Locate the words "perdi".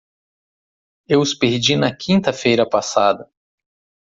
1.35-1.75